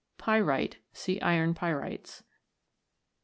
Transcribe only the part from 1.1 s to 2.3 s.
Iron Pyrites.